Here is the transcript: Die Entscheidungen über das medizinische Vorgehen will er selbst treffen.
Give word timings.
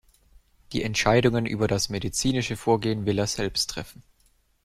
Die 0.71 0.81
Entscheidungen 0.81 1.45
über 1.45 1.67
das 1.67 1.89
medizinische 1.89 2.57
Vorgehen 2.57 3.05
will 3.05 3.19
er 3.19 3.27
selbst 3.27 3.69
treffen. 3.69 4.01